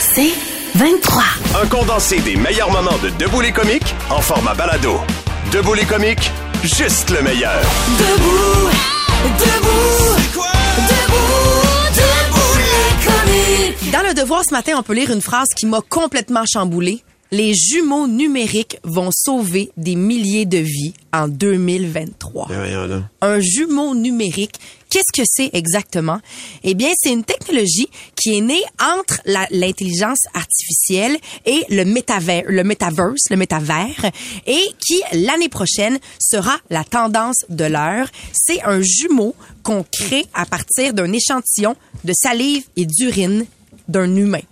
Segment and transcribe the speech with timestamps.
[0.00, 0.32] C'est
[0.74, 1.22] 23.
[1.62, 4.98] Un condensé des meilleurs moments de Debout les comiques en format balado.
[5.52, 6.30] Debout les comiques,
[6.62, 7.60] juste le meilleur.
[7.98, 8.70] Debout,
[9.38, 10.16] debout,
[10.88, 13.92] debout, debout les comiques.
[13.92, 17.02] Dans le devoir ce matin, on peut lire une phrase qui m'a complètement chamboulée.
[17.30, 22.48] Les jumeaux numériques vont sauver des milliers de vies en 2023.
[23.20, 24.58] Un jumeau numérique,
[24.90, 26.20] qu'est-ce que c'est exactement?
[26.64, 29.20] Eh bien, c'est une technologie qui est née entre
[29.50, 34.10] l'intelligence artificielle et le métavers, le metaverse, le métavers,
[34.46, 38.08] et qui, l'année prochaine, sera la tendance de l'heure.
[38.32, 43.46] C'est un jumeau qu'on crée à partir d'un échantillon de salive et d'urine
[43.88, 44.42] d'un humain.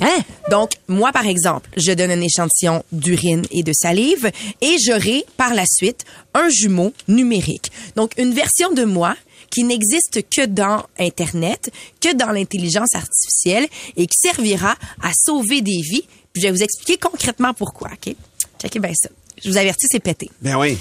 [0.00, 0.18] Hein?
[0.50, 5.54] Donc, moi, par exemple, je donne un échantillon d'urine et de salive et j'aurai par
[5.54, 7.72] la suite un jumeau numérique.
[7.96, 9.16] Donc, une version de moi
[9.50, 15.80] qui n'existe que dans Internet, que dans l'intelligence artificielle et qui servira à sauver des
[15.80, 16.06] vies.
[16.32, 18.14] Puis, je vais vous expliquer concrètement pourquoi, OK?
[18.60, 19.08] Checkez bien ça.
[19.42, 20.30] Je vous avertis, c'est pété.
[20.42, 20.76] Ben oui.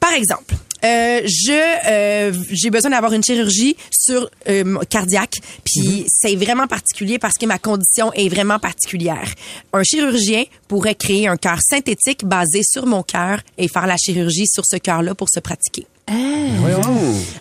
[0.00, 0.54] Par exemple,
[0.84, 1.52] euh, je
[1.88, 7.46] euh, j'ai besoin d'avoir une chirurgie sur euh, cardiaque, puis c'est vraiment particulier parce que
[7.46, 9.32] ma condition est vraiment particulière.
[9.72, 14.46] Un chirurgien pourrait créer un cœur synthétique basé sur mon cœur et faire la chirurgie
[14.48, 15.86] sur ce cœur-là pour se pratiquer.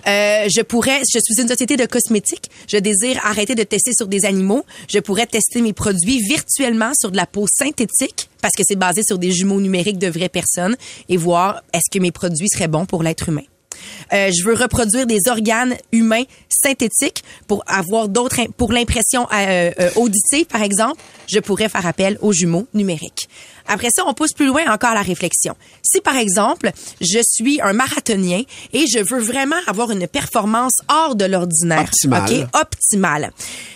[0.08, 2.50] Euh, je pourrais, je suis une société de cosmétiques.
[2.68, 4.66] Je désire arrêter de tester sur des animaux.
[4.88, 9.02] Je pourrais tester mes produits virtuellement sur de la peau synthétique parce que c'est basé
[9.08, 10.76] sur des jumeaux numériques de vraies personnes
[11.10, 13.44] et voir est-ce que mes produits seraient bons pour l'être humain.
[14.14, 19.90] Euh, je veux reproduire des organes humains synthétiques pour avoir d'autres pour l'impression euh, euh,
[19.96, 23.28] auditive par exemple, je pourrais faire appel aux jumeaux numériques.
[23.68, 25.56] Après ça, on pousse plus loin encore la réflexion.
[25.82, 28.42] Si par exemple, je suis un marathonien
[28.74, 32.50] et je veux vraiment avoir une performance hors de l'ordinaire, Optimale.
[32.54, 33.32] Optimale.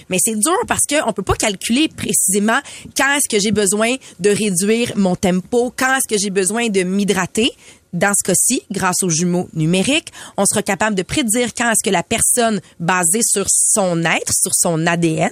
[0.09, 2.59] Mais c'est dur parce que on peut pas calculer précisément
[2.97, 6.83] quand est-ce que j'ai besoin de réduire mon tempo, quand est-ce que j'ai besoin de
[6.83, 7.51] m'hydrater.
[7.95, 11.89] Dans ce cas-ci, grâce aux jumeaux numériques, on sera capable de prédire quand est-ce que
[11.89, 15.31] la personne, basée sur son être, sur son ADN,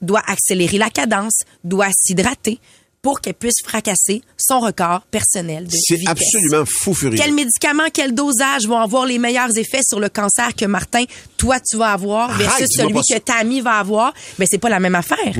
[0.00, 2.60] doit accélérer la cadence, doit s'hydrater
[3.02, 7.18] pour qu'elle puisse fracasser son record personnel de C'est absolument fou furieux.
[7.18, 11.02] Quels médicaments, quel dosage vont avoir les meilleurs effets sur le cancer que Martin,
[11.36, 13.18] toi, tu vas avoir versus celui que.
[13.18, 14.14] Tammy va avoir?
[14.38, 15.34] Mais c'est pas la même affaire.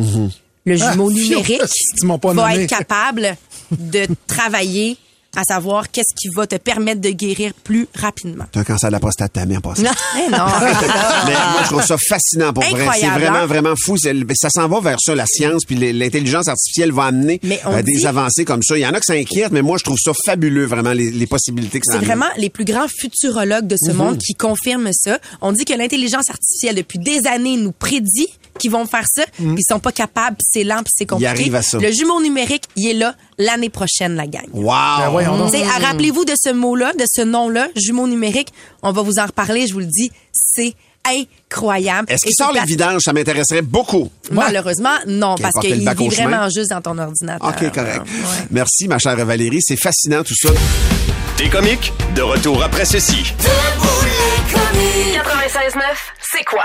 [0.65, 1.63] Le jumeau Ah, numérique
[2.35, 3.37] va être capable
[3.71, 4.97] de travailler
[5.37, 8.45] à savoir qu'est-ce qui va te permettre de guérir plus rapidement.
[8.53, 9.83] T'as un cancer de la prostate, ta mère, en passant.
[9.83, 9.91] Non,
[10.27, 10.45] Eh non.
[11.27, 12.73] Mais moi, je trouve ça fascinant pour vrai.
[12.73, 13.47] C'est Incroyable, vraiment, hein?
[13.47, 13.97] vraiment fou.
[13.97, 17.93] Ça s'en va vers ça, la science, puis l'intelligence artificielle va amener Mais euh, des
[17.93, 18.77] dit- avancées comme ça.
[18.77, 21.27] Il y en a qui s'inquiètent, mais moi, je trouve ça fabuleux, vraiment, les, les
[21.27, 23.97] possibilités que ça C'est vraiment les plus grands futurologues de ce Mhm.
[23.97, 25.19] monde qui confirment ça.
[25.41, 28.29] On dit que l'intelligence artificielle, depuis des années, nous prédit
[28.59, 31.31] qu'ils vont faire ça, puis ils sont pas capables, puis c'est lent, puis c'est compliqué.
[31.31, 31.37] Mhm.
[31.39, 31.79] arrivent à ça.
[31.79, 34.47] Le jumeau numérique, il est là l'année prochaine, la gang.
[34.53, 34.67] Wow!
[34.71, 38.49] Ben ah, Rappelez-vous de ce mot-là, de ce nom-là, jumeau numérique.
[38.83, 40.11] On va vous en reparler, je vous le dis.
[40.33, 40.75] C'est
[41.05, 42.11] incroyable.
[42.11, 43.03] Est-ce Et qu'il c'est sort les vidanges?
[43.03, 44.11] Ça m'intéresserait beaucoup.
[44.31, 46.29] Malheureusement, non, Qui parce qu'il vit chemin.
[46.29, 47.49] vraiment juste dans ton ordinateur.
[47.49, 48.01] OK, correct.
[48.07, 48.47] Ouais.
[48.51, 49.61] Merci, ma chère Valérie.
[49.61, 50.51] C'est fascinant, tout ça.
[51.39, 53.17] Des comiques, de retour après ceci.
[53.39, 55.23] Debout les comiques.
[55.25, 55.81] 96.9,
[56.21, 56.65] c'est quoi?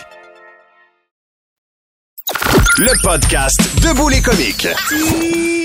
[2.77, 4.67] Le podcast Debout les comiques.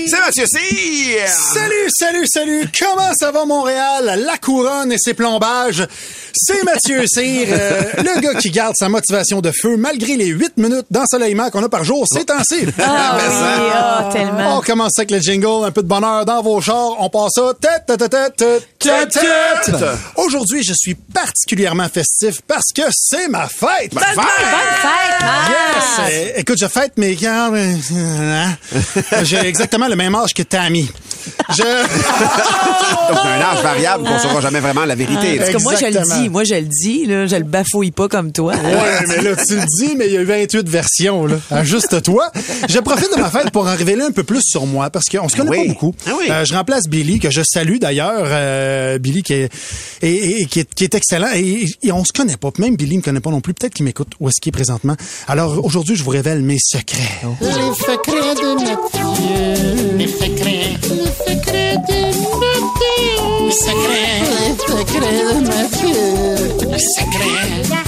[0.09, 1.27] C'est Mathieu Cyr!
[1.27, 2.69] Salut, salut, salut!
[2.79, 4.23] Comment ça va Montréal?
[4.25, 5.85] La couronne et ses plombages.
[6.33, 10.57] C'est Mathieu Cyr, euh, le gars qui garde sa motivation de feu malgré les 8
[10.57, 12.67] minutes d'ensoleillement qu'on a par jour ces temps-ci.
[12.81, 13.23] Ah oui,
[13.73, 14.57] ah, tellement.
[14.59, 16.95] On commence avec le jingle, un peu de bonheur dans vos chars.
[16.99, 17.53] On passe ça.
[17.59, 19.09] Tête, tête, tête, tête, tête,
[19.65, 19.83] tête.
[20.15, 23.93] Aujourd'hui, je suis particulièrement festif parce que c'est ma fête.
[23.93, 25.27] Bonne fête!
[25.49, 25.83] Yes!
[25.97, 27.51] c'est- écoute, je fête mes gars.
[29.23, 30.89] J'ai exactement le même âge que Tammy.
[31.49, 31.61] Je...
[33.09, 35.37] Donc, un âge variable qu'on saura jamais vraiment la vérité.
[35.37, 36.29] Parce que moi, je le dis.
[36.29, 37.05] Moi, je le dis.
[37.05, 38.53] Là, je le bafouille pas comme toi.
[38.53, 41.35] Ouais, mais là, tu le dis, mais il y a eu 28 versions, là.
[41.51, 42.31] Ajuste-toi.
[42.69, 45.27] Je profite de ma fête pour en révéler un peu plus sur moi, parce qu'on
[45.29, 45.67] se connaît Oui.
[45.67, 45.95] pas beaucoup.
[46.07, 46.25] Ah oui.
[46.29, 48.23] Euh, je remplace Billy, que je salue d'ailleurs.
[48.25, 49.49] Euh, Billy qui est,
[50.01, 51.27] et, et- qui est, qui est excellent.
[51.35, 52.49] Et, et on se connaît pas.
[52.59, 53.53] Même Billy me connaît pas non plus.
[53.53, 54.95] Peut-être qu'il m'écoute où est-ce qu'il est présentement.
[55.27, 57.21] Alors, aujourd'hui, je vous révèle mes secrets.
[57.41, 58.96] Les secrets de Mathieu.
[59.97, 60.77] Les secrets.
[60.89, 61.99] Les secrets de
[62.41, 63.45] Mathieu.
[63.45, 64.21] Les secrets.
[64.39, 66.71] Les secrets de Mathieu.
[66.71, 67.86] Les secrets.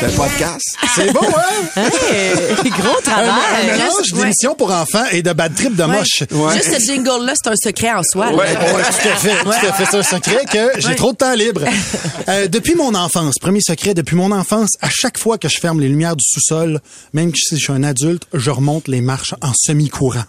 [0.00, 0.76] C'est le podcast.
[0.94, 1.82] C'est beau, hein?
[2.10, 3.30] Hey, gros Un, travail.
[3.62, 6.24] un mélange Juste- d'émissions pour enfants et de bad trip de moche.
[6.54, 8.30] Juste ce jingle-là, c'est un secret en soi.
[8.30, 9.42] Ouais, ouais, tout à fait.
[9.42, 9.84] Tout à fait.
[9.90, 10.94] C'est un secret que j'ai Ouais.
[10.94, 11.62] trop de temps libre.
[12.28, 15.80] Euh, depuis mon enfance, premier secret, depuis mon enfance, à chaque fois que je ferme
[15.80, 16.80] les lumières du sous-sol,
[17.12, 20.24] même si je suis un adulte, je remonte les marches en semi-courant.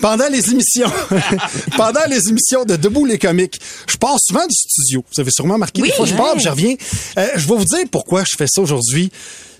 [0.00, 0.90] Pendant les émissions,
[1.76, 5.04] pendant les émissions de Debout les comiques, je pars souvent du studio.
[5.14, 5.82] Vous avez sûrement marqué.
[5.82, 6.74] Oui, des fois, je pars, puis je reviens.
[7.18, 9.10] Euh, je vais vous dire pourquoi je fais ça aujourd'hui.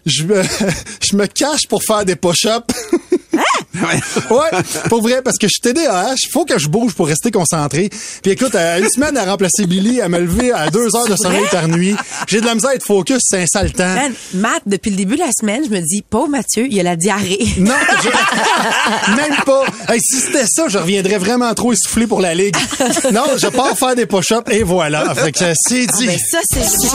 [0.06, 0.42] Je me,
[1.10, 2.74] je me cache pour faire des push-ups.
[4.30, 4.50] ouais,
[4.88, 7.90] pour vrai, parce que je suis TDAH, il faut que je bouge pour rester concentré.
[8.22, 11.16] Puis écoute, euh, une semaine à remplacer Billy, à me lever à deux heures de
[11.16, 11.94] sommeil par nuit.
[12.28, 13.94] J'ai de la misère à être focus, c'est un sale temps.
[13.94, 16.82] Man, Matt, depuis le début de la semaine, je me dis, pauvre Mathieu, il a
[16.82, 17.44] la diarrhée.
[17.58, 18.08] Non, je-
[19.16, 19.64] même pas.
[19.88, 22.56] Hey, si c'était ça, je reviendrais vraiment trop essoufflé pour la ligue.
[23.12, 25.14] Non, je pars faire des push-ups et voilà.
[25.14, 26.06] Fait que c'est dit.
[26.06, 26.90] Mais ça, c'est Une.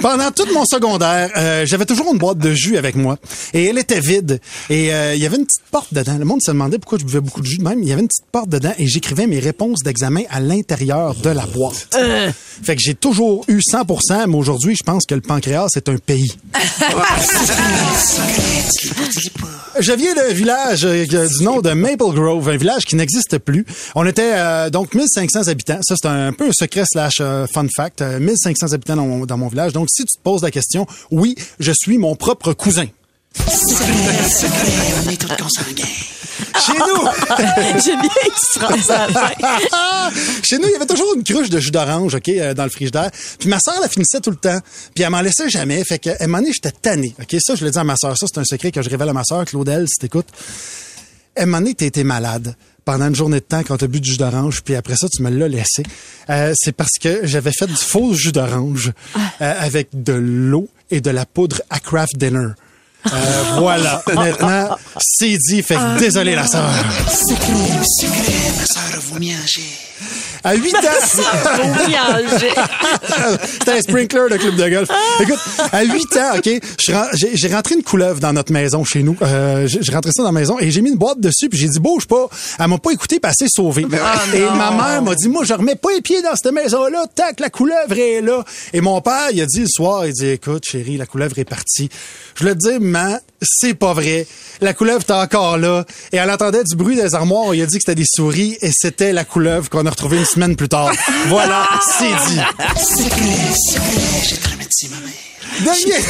[0.00, 3.18] Pendant tout mon secondaire, euh, j'avais toujours une boîte de jus avec moi.
[3.52, 4.40] Et elle était vide.
[4.70, 6.16] Et euh, il y avait une petite porte dedans.
[6.18, 7.82] Le monde se demandait pourquoi je buvais beaucoup de jus de même.
[7.82, 11.30] Il y avait une petite porte dedans et j'écrivais mes réponses d'examen à l'intérieur de
[11.30, 11.88] la boîte.
[12.62, 15.96] Fait que j'ai toujours eu 100% mais aujourd'hui, je pense que le pancréas, c'est un
[15.96, 16.36] pays.
[19.80, 23.66] Je viens d'un village euh, du nom de Maple Grove, un village qui n'existe plus.
[23.96, 25.80] On était euh, donc 1500 habitants.
[25.82, 28.00] Ça, c'est un peu un secret slash euh, fun fact.
[28.00, 29.72] Euh, 1500 habitants dans mon, dans mon village.
[29.72, 32.86] Donc, si tu te poses la question, oui, je suis mon propre cousin.
[35.06, 35.84] On est tous consanguins.
[36.66, 37.08] Chez nous,
[37.84, 38.10] J'aime bien
[40.42, 42.70] chez nous, il y avait toujours une cruche de jus d'orange, ok, euh, dans le
[42.70, 43.10] frigidaire.
[43.38, 44.58] Puis ma sœur la finissait tout le temps.
[44.94, 45.82] Puis elle m'en laissait jamais.
[45.84, 47.14] Fait que, à un moment donné, j'étais tanné.
[47.20, 48.16] Ok, ça, je le dis à ma sœur.
[48.16, 50.28] Ça, c'est un secret que je révèle à ma sœur, Claudel, si t'écoutes.
[51.36, 52.54] À un moment donné, été malade
[52.84, 55.22] pendant une journée de temps quand t'as bu du jus d'orange, puis après ça, tu
[55.22, 55.82] me l'as laissé.
[56.30, 58.92] Euh, c'est parce que j'avais fait du faux jus d'orange
[59.40, 62.48] euh, avec de l'eau et de la poudre à craft dinner.
[63.06, 63.10] Euh,
[63.58, 65.62] voilà, honnêtement, c'est dit.
[65.62, 66.70] Fait que désolé la sœur.
[67.08, 68.32] Secret, secret.
[68.58, 69.62] Ma soeur a vomi en jet.
[70.42, 70.78] À 8 ans.
[73.42, 74.88] C'était un sprinkler de club de golf.
[75.20, 75.38] Écoute,
[75.72, 79.16] à 8 ans, OK, j'ai rentré une couleuvre dans notre maison chez nous.
[79.22, 81.68] Euh, j'ai rentré ça dans la maison et j'ai mis une boîte dessus puis j'ai
[81.68, 82.28] dit bouge pas.
[82.58, 83.82] Elle m'a pas écouté, elle s'est sauvée.
[83.82, 87.32] et ma mère m'a dit moi je remets pas les pieds dans cette maison-là tant
[87.34, 88.44] que la couleuvre est là.
[88.72, 91.44] Et mon père, il a dit le soir, il dit écoute chérie, la couleuvre est
[91.44, 91.88] partie.
[92.34, 94.26] Je le dis maman, c'est pas vrai.
[94.60, 97.76] La couleuvre est encore là et elle entendait du bruit des armoires, il a dit
[97.76, 100.90] que c'était des souris et c'était la couleuvre qu'on a retrouvée une semaine plus tard.
[101.28, 101.66] Voilà,
[101.98, 102.40] c'est dit.
[102.76, 103.54] Secret,
[105.62, 106.04] Dernier,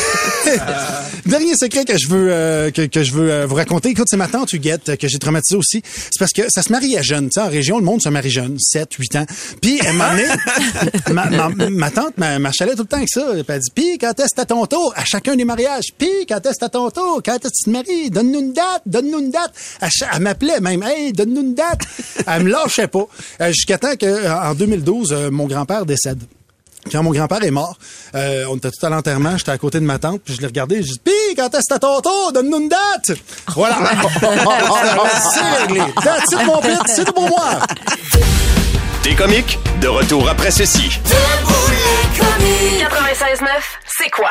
[1.27, 3.91] dernier secret que je veux euh, que, que je veux euh, vous raconter.
[3.91, 5.83] Écoute, c'est ma tante Huguette euh, que j'ai traumatisé aussi.
[5.85, 7.25] C'est parce que ça se marie à jeune.
[7.27, 9.27] Tu sais, en région, le monde se marie jeune, 7, 8 ans.
[9.61, 10.13] Puis elle m'a
[11.13, 13.27] ma, ma, ma tante m'a m'a chalait tout le temps avec ça.
[13.35, 14.93] Elle dit, puis quand est-ce que à ton tour?
[14.97, 15.93] À chacun des mariages.
[15.97, 17.21] Puis quand est-ce que à ton tour?
[17.25, 18.11] Quand est-ce que tu te maries?
[18.11, 19.53] Donne-nous une date, donne-nous une date.
[19.81, 21.81] Elle m'appelait même, hey, donne-nous une date.
[22.27, 23.07] Elle me lâchait pas.
[23.41, 26.23] Euh, Jusqu'à temps que, euh, en 2012, euh, mon grand-père décède.
[26.91, 27.77] Quand mon grand-père est mort,
[28.15, 30.47] euh, on était tout à l'enterrement, j'étais à côté de ma tante, puis je l'ai
[30.47, 32.33] regardé, je dis Pis, quand est-ce que c'est à ton tour?
[32.33, 33.13] Donne-nous une date!
[33.49, 33.77] Voilà!
[35.33, 35.81] c'est réglé!
[36.03, 37.59] That's it, mon pit, c'est tout pour moi!
[39.03, 40.89] Des comiques, de retour après ceci.
[40.89, 40.99] 96.9,
[43.99, 44.31] c'est quoi?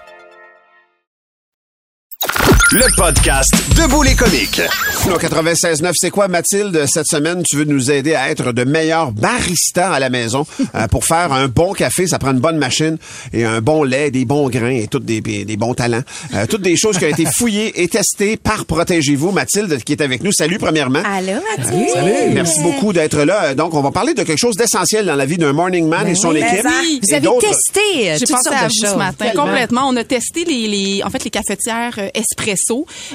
[2.73, 4.61] Le podcast Debout les comiques.
[5.07, 6.85] Au 96.9, c'est quoi, Mathilde?
[6.87, 10.45] Cette semaine, tu veux nous aider à être de meilleurs baristas à la maison.
[10.75, 12.97] Euh, pour faire un bon café, ça prend une bonne machine
[13.33, 16.01] et un bon lait, des bons grains et toutes des, des bons talents.
[16.33, 19.31] Euh, toutes des choses qui ont été fouillées et testées par Protégez-vous.
[19.31, 20.31] Mathilde, qui est avec nous.
[20.31, 21.01] Salut, premièrement.
[21.05, 21.89] Allô, Mathilde.
[21.93, 22.13] Salut.
[22.33, 23.43] Merci beaucoup d'être là.
[23.45, 26.07] Euh, Donc, on va parler de quelque chose d'essentiel dans la vie d'un morning man
[26.07, 26.63] et son équipe.
[27.01, 28.93] Vous Et avez testé euh, J'ai toutes pensé sortes à de vous choses.
[28.93, 29.45] ce matin, Tellement.
[29.45, 29.81] complètement.
[29.89, 32.60] On a testé les, les, en fait, les cafetières euh, espresso.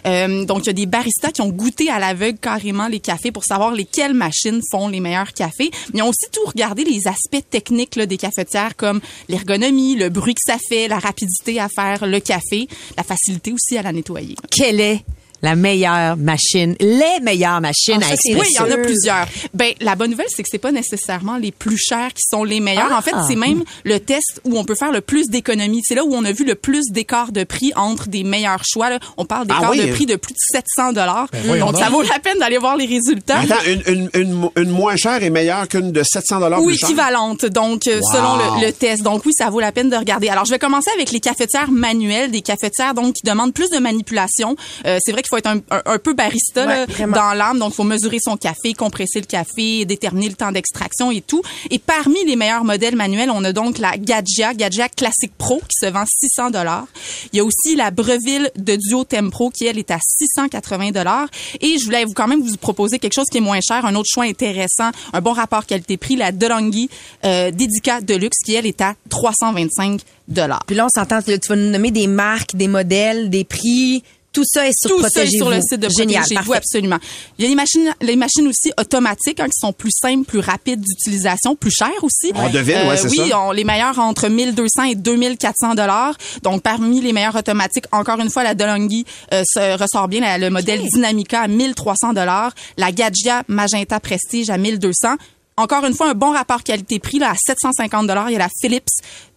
[0.07, 3.33] Euh, donc, il y a des baristas qui ont goûté à l'aveugle carrément les cafés
[3.33, 5.71] pour savoir lesquelles machines font les meilleurs cafés.
[5.95, 10.43] Ils ont aussi tout regardé les aspects techniques des cafetières comme l'ergonomie, le bruit que
[10.45, 14.37] ça fait, la rapidité à faire le café, la facilité aussi à la nettoyer.
[14.51, 15.05] Quelle est
[15.43, 18.41] la meilleure machine, les meilleures machines Ah, à ça, espresso?
[18.41, 19.27] Oui, il y en a plusieurs.
[19.55, 22.61] Ben, la bonne nouvelle, c'est que c'est pas nécessairement les plus chers qui sont les
[22.61, 22.89] meilleurs.
[22.91, 22.99] Ah.
[22.99, 25.83] En fait, c'est même le test où on peut faire le plus d'économies.
[25.85, 28.91] C'est là où on a vu le plus d'écart de prix entre des meilleurs choix.
[28.91, 28.99] là.
[29.17, 29.87] On parle d'écart Ah oui?
[29.87, 31.29] de prix de plus de 700 dollars.
[31.47, 33.41] Ben Donc, ça vaut la peine d'aller voir les résultats.
[33.41, 36.77] Attends, une, une, une, une moins chère est meilleure qu'une de 700 dollars Ou plus
[36.79, 36.89] chère?
[36.91, 38.13] équivalente, donc euh, Wow.
[38.13, 39.03] selon le, le test.
[39.03, 40.29] Donc oui, ça vaut la peine de regarder.
[40.29, 43.79] Alors je vais commencer avec les cafetières manuelles, des cafetières donc qui demandent plus de
[43.79, 44.57] manipulation.
[44.87, 47.59] Euh, c'est vrai qu'il faut être un, un- un peu barista Ouais, là, dans l'âme,
[47.59, 51.43] donc il faut mesurer son café, compresser le café, déterminer le temps d'extraction et tout.
[51.71, 55.87] Et parmi les meilleurs modèles manuels, on a donc la Gadja, Gadja Classic Pro qui
[55.87, 56.87] se vend 600 dollars.
[57.33, 61.29] Il y a aussi la Breville de Duo Tempro qui elle est à 680 dollars.
[61.61, 63.95] Et je voulais vous quand même vous proposer quelque chose qui est moins cher, un
[63.95, 66.89] autre choix intéressant, un bon rapport qualité-prix, la DeLonghi
[67.25, 70.63] euh, Dedica Deluxe qui elle est à 325 dollars.
[70.67, 74.03] Puis là, on s'entend, tu vas nous nommer des marques, des modèles, des prix.
[74.37, 75.37] Tout ça est sur Tout ça est Protégez-vous.
[75.45, 76.99] sur le site de Génial, Protégez-vous, absolument.
[77.39, 80.41] Il y a les machines, les machines aussi automatiques hein, qui sont plus simples, plus
[80.41, 82.33] rapides d'utilisation, plus chères aussi.
[82.35, 83.41] On devine, ouais, c'est oui, ça.
[83.41, 86.15] on- les meilleurs entre 1200 et 2400 dollars.
[86.43, 90.37] Donc parmi les meilleurs automatiques, encore une fois, la DeLonghi euh, se ressort bien, la-
[90.39, 95.15] le modèle Dynamica à 1300 dollars, la Gadja Magenta Prestige à 1200.
[95.59, 98.29] Encore une fois, un bon rapport qualité-prix là à 750 dollars.
[98.29, 98.89] Il y a la Philips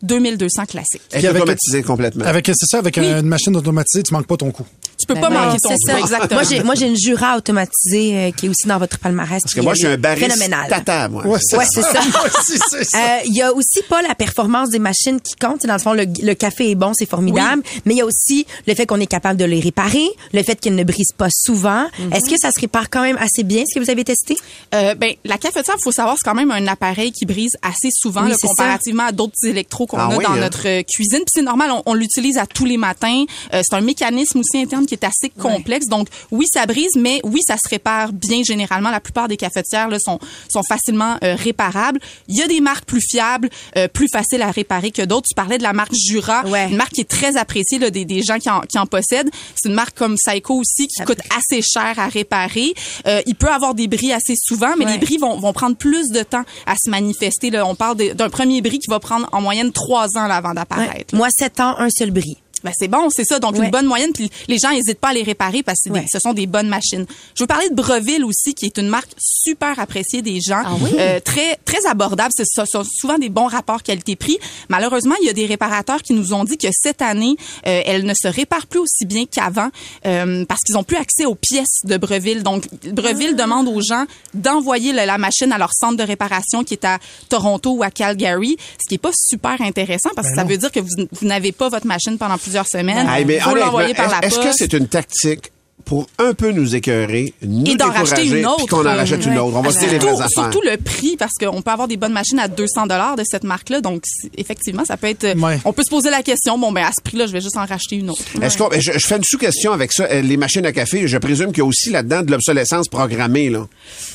[0.04, 1.02] 2200 classique.
[1.12, 2.26] Elle est automatisée complètement?
[2.26, 4.66] Avec, c'est ça, avec une machine automatisée, tu manques pas ton coup.
[5.00, 6.00] Tu peux Ben pas manquer ton c'est coup, ça.
[6.00, 6.42] exactement.
[6.42, 9.42] Moi, j'ai, moi, j'ai une Jura automatisée euh, qui est aussi dans votre palmarès.
[9.42, 10.68] Parce que moi, je suis un bariste Phénoménal.
[10.70, 11.26] tata, moi.
[11.26, 12.02] Ouais, Ouais, c'est ça.
[12.12, 12.98] Moi aussi, c'est ça.
[12.98, 15.66] Euh, Il y a aussi pas la performance des machines qui compte.
[15.66, 17.64] Dans le fond, le, le café est bon, c'est formidable.
[17.86, 20.60] Mais il y a aussi le fait qu'on est capable de les réparer, le fait
[20.60, 21.88] qu'ils ne brisent pas souvent.
[22.00, 22.14] Mhm.
[22.14, 24.36] Est-ce que ça se répare quand même assez bien, ce que vous avez testé?
[24.76, 27.90] Euh, ben, la cafetière, il faut savoir, c'est quand même un appareil qui brise assez
[27.92, 30.38] souvent, Oui, là, c'est comparativement à d'autres électros qu'on Ah a oui, dans hein?
[30.40, 31.20] notre euh, cuisine.
[31.20, 33.24] Puis c'est normal, on, on l'utilise à tous les matins.
[33.54, 35.88] Euh, c'est un mécanisme aussi interne qui est assez complexe.
[35.88, 38.90] Donc, oui, ça brise, mais oui, ça se répare bien généralement.
[38.92, 40.20] La plupart des cafetières là, sont,
[40.52, 42.00] sont facilement euh, réparables.
[42.28, 45.28] Il y a des marques plus fiables, euh, plus faciles à réparer que d'autres.
[45.30, 48.22] Tu parlais de la marque Jura, une marque qui est très appréciée là, des, des
[48.24, 49.30] gens qui en, qui en possèdent.
[49.56, 52.74] C'est une marque comme Psycho aussi qui coûte assez cher à réparer.
[53.08, 54.94] Euh, il peut avoir des bris assez souvent, mais Ouais.
[54.94, 57.52] les bris vont, vont prendre plus de temps à se manifester.
[57.62, 61.14] On parle d'un premier bris qui va prendre en moyenne trois ans avant d'apparaître.
[61.16, 62.38] Moi, 7 ans, un seul bris.
[62.64, 63.40] Ben, c'est bon, c'est ça.
[63.40, 63.66] Donc, Ouais.
[63.66, 64.12] une bonne moyenne.
[64.14, 66.68] Puis les gens n'hésitent pas à les réparer parce que des- ce sont des bonnes
[66.68, 67.06] machines.
[67.36, 70.62] Je veux parler de Breville aussi, qui est une marque super appréciée des gens.
[70.66, 70.92] Ah oui?
[71.00, 72.32] Euh, très, très abordable.
[72.38, 74.38] Ce sont souvent des bons rapports qualité-prix.
[74.70, 77.36] Malheureusement, il y a des réparateurs qui nous ont dit que cette année,
[77.68, 79.70] euh, elle ne se répare plus aussi bien qu'avant
[80.06, 82.44] euh, parce qu'ils ont plus accès aux pièces de Breville.
[82.44, 83.42] Donc, Breville Ah.
[83.44, 87.00] demande aux gens d'envoyer la machine à leur centre de réparation qui est à
[87.30, 90.72] Toronto ou à Calgary, ce qui est pas super intéressant parce que ça veut dire
[90.72, 93.08] que vous, vous n'avez pas votre machine pendant plusieurs semaines.
[93.10, 95.52] Hey, mais Il faut honnêtement, l'envoyer par la est-ce que c'est une tactique
[95.86, 98.58] pour un peu nous écœurer, nous et d'en racheter une autre.
[98.58, 99.40] puis qu'on en rachète une Ouais.
[99.40, 99.56] autre?
[99.58, 100.30] On va se dire les vraies affaires.
[100.30, 103.44] surtout le prix, parce qu'on peut avoir des bonnes machines à 200 dollars de cette
[103.44, 103.82] marque-là.
[103.82, 104.04] Donc,
[104.38, 105.36] effectivement, ça peut être...
[105.40, 105.58] Ouais.
[105.66, 107.66] On peut se poser la question, bon, ben à ce prix-là, je vais juste en
[107.66, 108.22] racheter une autre.
[108.40, 110.04] Est-ce qu'on, je, je fais une sous-question avec ça.
[110.12, 113.50] Euh, Les machines à café, je présume qu'il y a aussi là-dedans de l'obsolescence programmée,
[113.50, 113.66] là.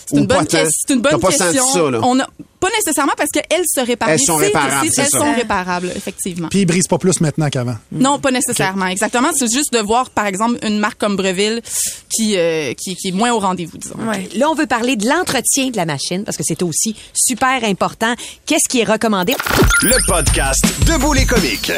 [0.06, 0.58] C'est une bonne, tant?
[0.58, 1.64] ques- c'est une bonne T'as pas question.
[1.64, 2.00] senti ça, là?
[2.04, 2.26] On a,
[2.64, 4.08] pas nécessairement parce qu'elles se réparent.
[4.08, 5.18] Elles sont réparables, Elles ça.
[5.18, 6.48] sont réparables, effectivement.
[6.48, 7.76] Puis ils brisent pas plus maintenant qu'avant.
[7.92, 8.86] Non, pas nécessairement.
[8.86, 9.28] Exactement.
[9.36, 11.60] C'est juste de voir, par exemple, une marque comme Breville
[12.08, 13.96] qui, euh, qui, qui est moins au rendez-vous, disons.
[14.36, 18.14] Là, on veut parler de l'entretien de la machine parce que c'est aussi super important.
[18.46, 19.34] Qu'est-ce qui est recommandé?
[19.82, 21.72] Le podcast Debout les comiques.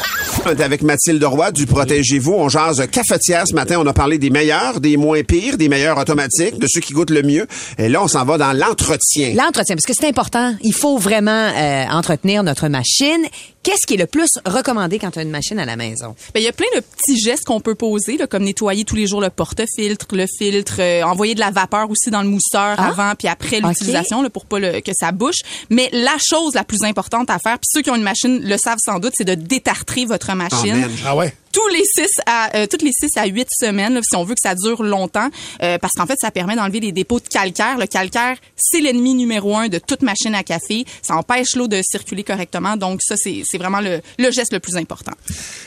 [0.45, 2.33] On est avec Mathilde Roy du Protégez-vous.
[2.35, 3.77] On jase cafetière ce matin.
[3.81, 7.11] On a parlé des meilleurs, des moins pires, des meilleurs automatiques, de ceux qui goûtent
[7.11, 7.47] le mieux.
[7.79, 9.33] Et là, on s'en va dans l'entretien.
[9.35, 10.55] L'entretien, parce que c'est important.
[10.63, 13.27] Il faut vraiment euh, entretenir notre machine.
[13.67, 16.15] Qu'est-ce qui est le plus recommandé quand tu as une machine à la maison?
[16.33, 18.95] Ben, il y a plein de petits gestes qu'on peut poser, là, comme nettoyer tous
[18.95, 22.77] les jours le porte-filtre, le filtre, euh, envoyer de la vapeur aussi dans le mousseur
[22.79, 22.87] Ah.
[22.91, 25.41] avant puis après l'utilisation là, pour pas le- que ça bouche.
[25.69, 28.57] Mais la chose la plus importante à faire, puis ceux qui ont une machine le
[28.57, 30.89] savent sans doute, c'est de détartrer votre machine.
[31.05, 31.35] Ah ouais?
[31.53, 34.35] tous les 6 à euh, toutes les 6 à 8 semaines là, si on veut
[34.35, 35.31] que ça dure longtemps
[35.63, 37.79] euh, parce qu'en fait ça permet d'enlever les dépôts de calcaire.
[37.79, 40.85] Le calcaire, c'est l'ennemi numéro un de toute machine à café.
[41.01, 42.77] Ça empêche l'eau de circuler correctement.
[42.77, 45.13] Donc ça c'est c'est vraiment le, geste le plus important.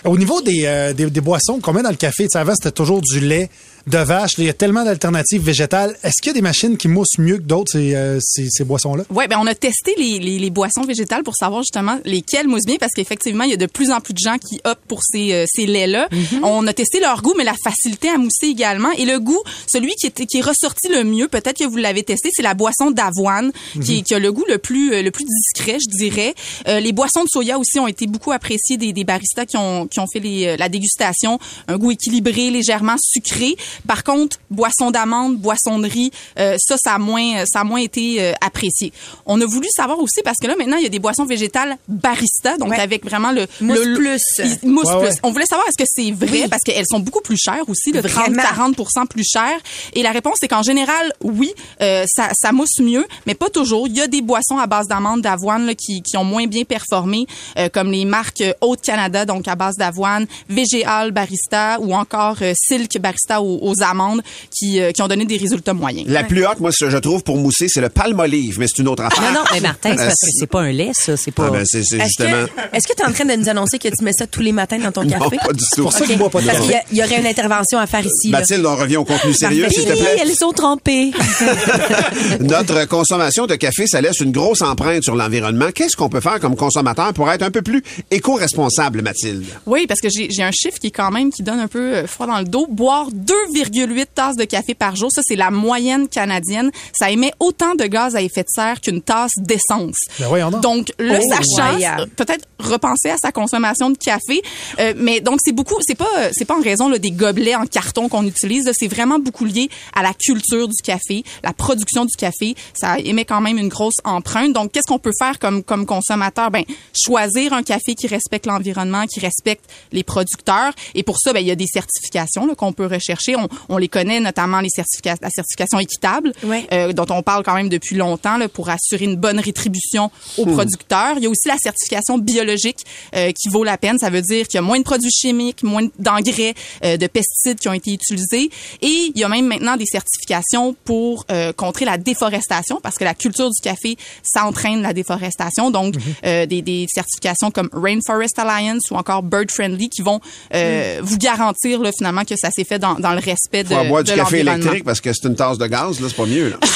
[0.06, 2.54] Au niveau des, euh, des, des boissons qu'on met dans le café, tu sais, avant,
[2.56, 3.50] c'était toujours du lait
[3.88, 4.38] de vache.
[4.38, 5.98] Là, Il y a tellement d'alternatives végétales.
[6.04, 8.64] Est-ce qu'il y a des machines qui moussent mieux que d'autres, ces, euh, ces, ces
[8.64, 9.04] boissons-là?
[9.10, 12.66] Ouais, ben on a testé les, les, les boissons végétales pour savoir justement lesquelles moussent
[12.66, 15.02] bien parce qu'effectivement, il y a de plus en plus de gens qui optent pour
[15.04, 16.08] ces, euh, ces laits-là.
[16.44, 18.92] On a testé leur goût, mais la facilité à mousser également.
[18.98, 22.04] Et le goût, celui qui est, qui est ressorti le mieux, peut-être que vous l'avez
[22.04, 23.52] testé, c'est la boisson d'avoine
[23.84, 26.34] qui, qui a le goût le plus, euh, le plus discret, je dirais.
[26.68, 29.88] Euh, les boissons de soya aussi ont été beaucoup appréciées des, des baristas qui ont,
[29.88, 31.40] qui ont fait les, euh, la dégustation.
[31.68, 33.56] Un goût équilibré, légèrement sucré.
[33.88, 37.80] Par contre, boisson d'amande, boisson de riz, euh, ça, ça a moins, ça a moins
[37.82, 38.92] été euh, apprécié.
[39.26, 41.78] On a voulu savoir aussi parce que là maintenant il y a des boissons végétales
[41.88, 44.22] barista, donc avec vraiment le Mousse le- plus.
[44.64, 45.08] il- mousse Ouais, plus.
[45.10, 45.20] ouais.
[45.24, 48.00] On voulait savoir est-ce que c'est vrai parce qu'elles sont beaucoup plus chères aussi, de
[48.00, 48.42] Vraiment.
[48.42, 49.60] 30-40% plus chères.
[49.94, 53.88] Et la réponse c'est qu'en général, oui, euh, ça, ça mousse mieux, mais pas toujours.
[53.88, 56.64] Il y a des boissons à base d'amande, d'avoine là, qui, qui ont moins bien
[56.64, 57.26] performé,
[57.58, 62.38] euh, comme les marques euh, Haute Canada, donc à base d'avoine, Végéal Barista ou encore
[62.42, 64.22] euh, Silk Barista aux, aux amandes,
[64.56, 66.08] qui, euh, qui ont donné des résultats moyens.
[66.10, 68.88] La plus haute, moi, ce- je trouve, pour mousser, c'est le palmolive, mais c'est une
[68.88, 69.22] autre affaire.
[69.32, 71.16] Non, non, mais Martin, c'est Euh, parce que c'est pas un lait, ça.
[71.18, 71.46] C'est pas.
[71.48, 72.46] Ah, ben, c'est c'est Est-ce justement...
[72.46, 74.42] que est-ce que tu es en train de nous annoncer que tu mets ça tous
[74.42, 75.38] les matins dans ton Non, café?
[75.38, 75.66] pas du tout.
[75.76, 76.08] C'est pour ça Ok.
[76.08, 76.78] qu'il boit pas de Parce café.
[76.90, 78.30] qu'il y y, aurait une intervention à faire ici.
[78.32, 78.40] là.
[78.40, 80.18] Mathilde, on revient au contenu sérieux, s'il te plaît.
[80.22, 81.12] Elles sont trempées.
[82.40, 85.68] Notre consommation de café, ça laisse une grosse empreinte sur l'environnement.
[85.74, 89.46] Qu'est-ce qu'on peut faire comme consommateur pour être un peu plus éco-responsable, Mathilde?
[89.66, 91.96] Oui, parce que j'ai j'ai un chiffre qui est quand même qui donne un peu
[91.96, 92.68] euh, froid dans le dos.
[92.70, 93.08] Boire
[93.54, 96.72] 2,8 tasses de café par jour, ça c'est la moyenne canadienne.
[96.98, 99.98] Ça émet autant de gaz à effet de serre qu'une tasse d'essence.
[100.20, 100.92] Ben donc.
[101.00, 102.00] Le Oh, sachant, voyons.
[102.00, 104.42] euh, peut-être repenser à sa consommation de café.
[104.80, 107.56] Euh, mais donc c'est beaucoup, c'est pas euh, c'est pas en raison là, des gobelets
[107.56, 108.70] en carton qu'on utilise.
[108.78, 112.56] C'est vraiment beaucoup lié à la culture du café, la production du café.
[112.74, 114.54] Ça émet quand même une grosse empreinte.
[114.54, 116.52] Donc qu'est-ce qu'on peut faire comme comme consommateur?
[116.52, 116.64] Ben
[116.94, 120.74] choisir un café qui respecte l'environnement, qui respecte les producteurs.
[120.96, 123.36] Et pour ça, ben il y a des certifications qu'on peut rechercher.
[123.44, 126.66] On, on les connaît notamment les certifications, la certification équitable, Ouais.
[126.74, 130.46] euh, dont on parle quand même depuis longtemps là, pour assurer une bonne rétribution aux
[130.46, 130.54] Hmm.
[130.54, 131.14] producteurs.
[131.18, 132.80] Il y a aussi la certification biologique
[133.16, 133.98] euh, qui vaut la peine.
[134.00, 137.60] Ça veut dire qu'il y a moins de produits chimiques, moins d'engrais, euh, de pesticides
[137.60, 138.50] qui ont été utilisés.
[138.82, 143.04] Et il y a même maintenant des certifications pour euh, contrer la déforestation, parce que
[143.04, 145.72] la culture du café, ça entraîne la déforestation.
[145.72, 146.02] Donc, Mhm.
[146.26, 150.20] euh, des, des certifications comme Rainforest Alliance ou encore Bird Friendly qui vont
[150.54, 153.84] euh, vous garantir là, finalement que ça s'est fait dans, dans le respect de, Faut
[153.86, 156.26] boire du de café électrique parce que c'est une tasse de gaz, là, c'est pas
[156.26, 156.50] mieux.
[156.50, 156.58] Là.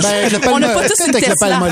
[0.00, 1.60] Ben, le On n'a pas tous une Tesla.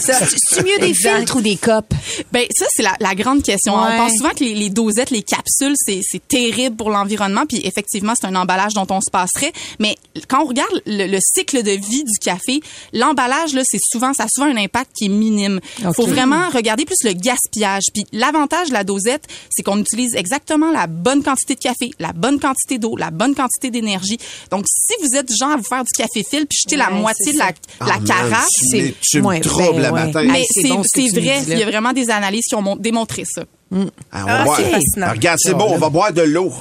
[0.00, 1.92] C'est mieux des filtres ou des copes?
[2.32, 3.74] Ben ça c'est la, la grande question.
[3.74, 3.90] Ouais.
[3.92, 7.44] On pense souvent que les, les dosettes, les capsules, c'est c'est terrible pour l'environnement.
[7.46, 9.52] Puis effectivement, c'est un emballage dont on se passerait.
[9.78, 9.96] Mais
[10.28, 12.60] quand on regarde le, le cycle de vie du café,
[12.92, 15.60] l'emballage là, c'est souvent ça a souvent un impact qui est minime.
[15.78, 17.84] Il faut vraiment regarder plus le gaspillage.
[17.92, 22.12] Puis l'avantage de la dosette, c'est qu'on utilise exactement la bonne quantité de café, la
[22.12, 24.18] bonne quantité d'eau, la bonne quantité d'énergie.
[24.50, 26.90] Donc si vous êtes du genre à vous faire du café fil puis jeter la
[26.90, 29.92] moitié c'est de la, la Ah, man, carafe, tu me- tu me troubles ben, à
[29.92, 30.06] ouais.
[30.06, 30.22] matin.
[30.24, 33.24] mais c'est c'est c'est vrai, il y a vraiment des analyses qui ont mon- démontré
[33.26, 33.42] ça.
[33.72, 35.06] Ah, Ah, c'est fascinant.
[35.08, 36.52] Ah, Regarde, c'est bon, on va boire de l'eau.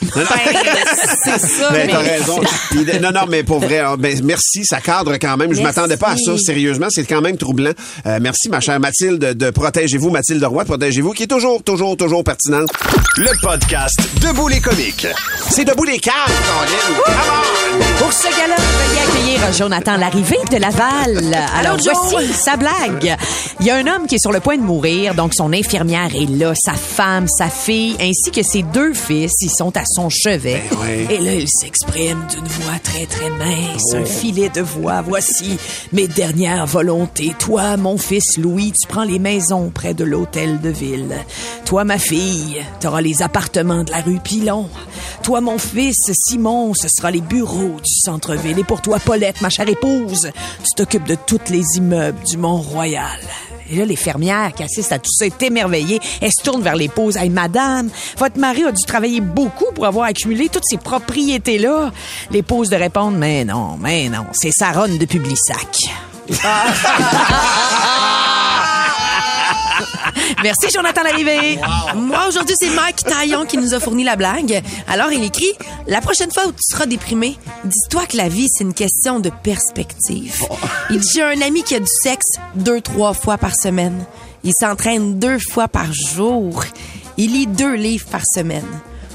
[0.00, 0.24] Ben,
[1.24, 1.70] c'est ça.
[1.70, 2.40] Ben, mais- t'as raison.
[3.02, 5.54] Non, non, mais pour vrai, hein, ben, merci, ça cadre quand même.
[5.54, 6.86] Je m'attendais pas à ça, sérieusement.
[6.90, 7.72] C'est quand même troublant.
[8.06, 11.96] Euh, merci, ma chère Mathilde, de Protégez-vous, Mathilde Roy, de Protégez-vous, qui est toujours, toujours,
[11.96, 12.68] toujours pertinente.
[13.16, 15.06] Le podcast Debout les comiques.
[15.50, 17.98] C'est debout les on!
[17.98, 21.34] Pour ce gala, veuillez accueillir Jonathan Larrivée de Laval.
[21.58, 23.16] Alors, Allô, voici sa blague.
[23.60, 26.10] Il y a un homme qui est sur le point de mourir, donc son infirmière
[26.14, 30.08] est là, sa femme, sa fille, ainsi que ses deux fils, ils sont à son
[30.10, 30.62] chevet.
[30.70, 31.10] Ben.
[31.10, 35.02] Et là, il s'exprime d'une voix très, très mince, un filet de voix.
[35.02, 35.58] Voici
[35.92, 37.32] mes dernières volontés.
[37.38, 41.16] Toi, mon fils Louis, tu prends les maisons près de l'hôtel de ville.
[41.64, 44.68] Toi, ma fille, t'auras les appartements de la rue Pilon.
[45.22, 48.58] Toi, mon fils Simon, ce sera les bureaux du centre-ville.
[48.58, 53.20] Et pour toi, Paulette, ma chère épouse, tu t'occupes de tous les immeubles du Mont-Royal.
[53.70, 56.00] Et là, les fermières qui assistent à tout ça est émerveillées.
[56.20, 57.16] Elles se tournent vers l'épouse.
[57.16, 61.92] Hey, madame, votre mari a dû travailler beaucoup pour avoir accumulé toutes ces propriétés-là.
[62.30, 65.76] L'épouse de répondre, mais non, mais non, c'est sa ronde de Publisac.
[70.42, 71.58] Merci, Jonathan Larrivée.
[71.94, 74.62] Moi, aujourd'hui, c'est Mike Taillon qui nous a fourni la blague.
[74.86, 75.52] Alors, il écrit
[75.86, 79.30] La prochaine fois où tu seras déprimé, dis-toi que la vie, c'est une question de
[79.30, 80.44] perspective.
[80.90, 84.04] Il dit J'ai un ami qui a du sexe deux, trois fois par semaine.
[84.44, 86.64] Il s'entraîne deux fois par jour.
[87.16, 88.66] Il lit deux livres par semaine.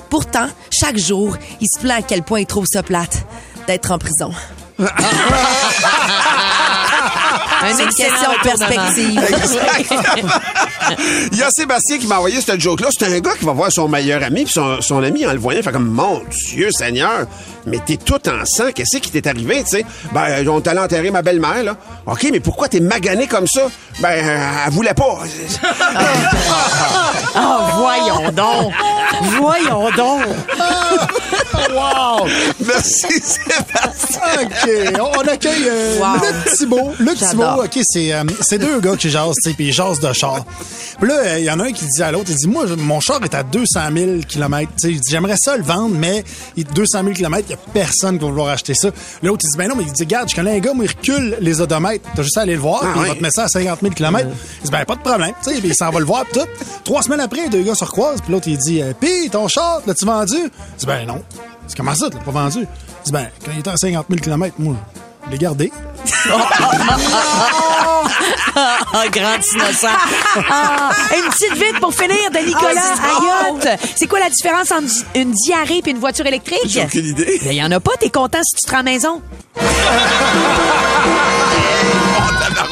[0.10, 3.26] Pourtant, chaque jour, il se plaint à quel point il trouve ça plate
[3.68, 4.32] d'être en prison.
[7.72, 9.22] C'est une question de perspective.
[11.32, 12.90] Il y a Sébastien qui m'a envoyé cette joke-là.
[12.92, 15.40] C'est un gars qui va voir son meilleur ami, puis son, son ami, en le
[15.40, 17.26] voyant, fait comme Mon Dieu Seigneur,
[17.66, 19.86] mais t'es tout en sang, qu'est-ce qui t'est arrivé, tu sais?
[20.14, 21.78] Ben, on t'allait enterrer ma belle-mère, là.
[22.06, 23.64] OK, mais pourquoi t'es magané comme ça?
[24.00, 25.20] Ben, euh, elle voulait pas.
[27.36, 27.40] Oh,
[27.76, 28.74] voyons donc.
[29.40, 30.24] Voyons donc.
[31.72, 32.28] wow!
[32.66, 34.22] Merci, Sébastien.
[34.44, 35.00] OK.
[35.00, 36.16] On accueille euh, Wow.
[36.22, 36.94] Luc Thibault.
[37.16, 40.12] Thibault, OK, c'est euh, c'est deux gars qui jasent, tu sais, puis ils jasent de
[40.14, 40.44] char.
[41.00, 42.66] Puis là, euh, il y en a un qui dit à l'autre, il dit, moi,
[42.78, 44.72] mon char est à 200 000 km.
[44.72, 46.24] Tu sais, il dit, j'aimerais ça le vendre, mais
[46.56, 48.90] il 200 000 km, a personne qui va vouloir acheter ça.
[49.22, 50.90] L'autre, il dit, ben non, mais il dit, regarde, je connais un gars, moi, il
[50.90, 52.08] recule les odomètres.
[52.16, 53.80] T'as juste à aller le voir, Ah, puis il va te mettre ça à 50
[53.82, 54.28] 000 km.
[54.60, 55.32] Il dit, ben pas de problème.
[55.44, 56.48] Tu sais, il s'en va le voir, puis tout.
[56.84, 59.82] Trois semaines après, deux gars se recroisent, puis l'autre, il dit, euh, pis ton char,
[59.86, 60.36] l'as-tu vendu?
[60.38, 61.22] Il dit, ben non.
[61.68, 62.60] Dit, comment ça, tu l'as pas vendu?
[62.60, 64.76] Il dit, ben, quand il était à 50 000 km, moi,
[65.32, 65.72] l'ai gardé.
[68.94, 69.88] Ah, grand innocent.
[70.50, 73.80] Ah, une petite vite pour finir de Nicolas Ah, Ayotte.
[73.96, 76.60] C'est quoi la différence entre une diarrhée et une voiture électrique?
[76.66, 77.40] J'ai aucune idée.
[77.46, 79.22] Il y en a pas, t'es content si tu te rends à la maison.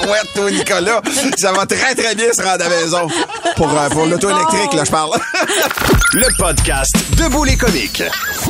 [0.02, 1.02] Tabarouette, toi, Nicolas.
[1.38, 3.08] Ça va très, très bien se rendre à la maison.
[3.56, 5.12] Pour, euh, pour l'auto électrique, là, je parle.
[6.14, 8.04] Le podcast Debout les comiques.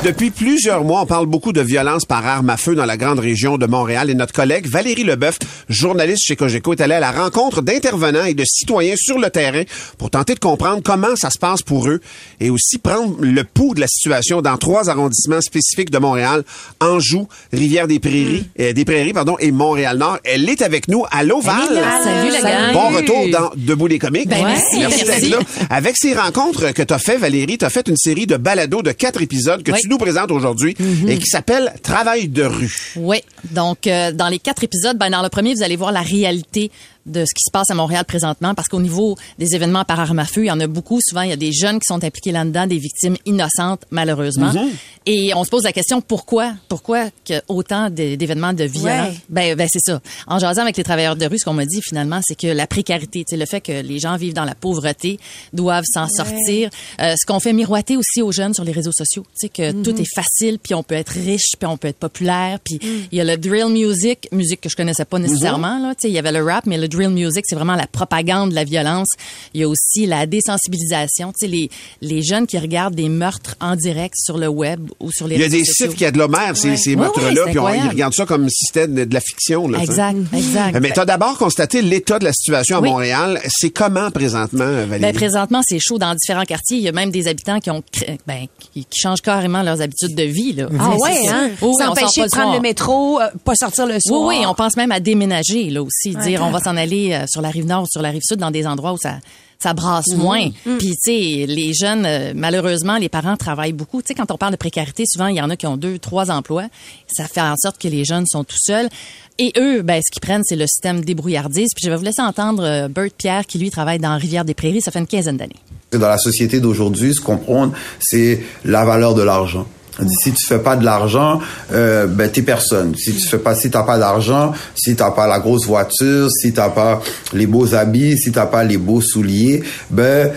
[0.04, 3.20] Depuis plusieurs mois, on parle beaucoup de violence par arme à feu dans la grande
[3.20, 5.38] région de Montréal et notre collègue Valérie Leboeuf,
[5.70, 9.62] journaliste chez Cogeco, est allée à la rencontre d'intervenants et de citoyens sur le terrain
[10.00, 12.02] pour tenter de comprendre comment ça se passe pour eux
[12.40, 16.44] et aussi prendre le pouls de la situation dans trois arrondissements spécifiques de Montréal,
[16.80, 20.18] Anjou, Rivière-des-Prairies, euh, des Prairies, pardon, et Montréal-Nord.
[20.24, 21.04] Elle est avec nous.
[21.12, 21.62] Allô, Val?
[21.71, 22.01] Elle est là.
[22.04, 22.73] Salut, la gang.
[22.73, 24.30] Bon retour dans Debout les comiques.
[24.30, 25.04] Ben, merci, merci.
[25.08, 25.30] merci.
[25.30, 25.65] d'être là.
[25.69, 28.82] Avec ces rencontres que tu as fait, Valérie, tu as fait une série de balados
[28.82, 29.80] de quatre épisodes que Oui.
[29.82, 31.10] tu nous présentes aujourd'hui Mhm.
[31.10, 32.93] et qui s'appelle Travail de rue.
[32.95, 33.17] Oui.
[33.51, 36.71] Donc, euh, dans les quatre épisodes, ben, dans le premier, vous allez voir la réalité
[37.06, 40.20] de ce qui se passe à Montréal présentement, parce qu'au niveau des événements par arme
[40.20, 41.00] à feu, il y en a beaucoup.
[41.02, 44.52] Souvent, il y a des jeunes qui sont impliqués là-dedans, des victimes innocentes, malheureusement.
[44.54, 44.70] Mhm.
[45.08, 46.54] Et on se pose la question, pourquoi?
[46.68, 49.10] Pourquoi que autant d'é- d'événements de violence?
[49.10, 49.18] Ouais.
[49.30, 50.00] Ben, ben c'est ça.
[50.28, 52.68] En jasant avec les travailleurs de rue, ce qu'on m'a dit finalement, c'est que la
[52.68, 55.20] précarité, tu sais, le fait que les gens vivent dans la pauvreté,
[55.54, 56.70] doivent s'en sortir.
[57.02, 59.72] Euh, ce qu'on fait miroiter aussi aux jeunes sur les réseaux sociaux, tu sais, que
[59.72, 59.82] Mhm.
[59.84, 62.80] tout est facile, puis on peut être riche, puis on peut être populaire, puis
[63.12, 66.10] il y a le drill music, musique que je connaissais pas nécessairement, là, tu sais,
[66.10, 68.63] il y avait le rap, mais le drill music, c'est vraiment la propagande de la
[68.63, 69.08] violence.
[69.54, 71.69] Il y a aussi la désensibilisation, tu sais, les,
[72.01, 75.41] les jeunes qui regardent des meurtres en direct sur le web ou sur les Il
[75.41, 75.88] y a des sociaux.
[75.88, 76.77] sites qui agglomèrent ces, Ouais.
[76.77, 79.67] ces meurtres-là, c'est puis on- ils regardent ça comme si c'était de, de la fiction.
[79.67, 79.91] Là, tu sais.
[79.91, 80.80] Exact, exact.
[80.82, 82.89] Mais tu as d'abord constaté l'état de la situation à Oui.
[82.89, 83.39] Montréal.
[83.47, 84.99] C'est comment présentement, Valérie?
[84.99, 86.77] Ben, présentement, c'est chaud dans différents quartiers.
[86.77, 87.84] Il y a même des habitants qui ont
[88.27, 90.54] ben, qui, qui changent carrément leurs habitudes de vie.
[90.54, 90.67] Là.
[90.80, 91.49] Ah ouais, hein?
[91.62, 94.21] Oui, oui, S'empêcher de prendre le métro, euh, pas sortir le soir.
[94.21, 97.13] Oui, oui, on pense même à déménager là aussi, Ouais, dire on va s'en aller
[97.13, 99.20] euh, sur la rive nord, sur la rive sud, dans des endroits où ça
[99.63, 100.17] ça brasse Mhm.
[100.17, 100.46] moins.
[100.65, 100.78] Mhm.
[100.80, 104.02] Puis tu sais, les jeunes, euh, malheureusement, les parents travaillent beaucoup.
[104.02, 106.00] Tu sais, quand on parle de précarité, souvent il y en a qui ont deux,
[106.00, 106.65] trois emplois.
[107.08, 108.89] Ça fait en sorte que les jeunes sont tout seuls.
[109.38, 111.70] Et eux, ben, ce qu'ils prennent, c'est le système débrouillardise.
[111.76, 114.82] Puis je vais vous laisser entendre euh, Bert Pierre, qui lui travaille dans Rivière-des-Prairies.
[114.82, 115.56] Ça fait une quinzaine d'années.
[115.91, 119.67] Dans la société d'aujourd'hui, ce qu'on prône, c'est la valeur de l'argent.
[120.08, 121.40] Si tu fais pas de l'argent,
[121.74, 122.96] euh, ben t'es personne.
[122.96, 126.54] Si tu fais pas, si t'as pas d'argent, si t'as pas la grosse voiture, si
[126.54, 127.02] t'as pas
[127.34, 130.32] les beaux habits, si t'as pas les beaux souliers, ben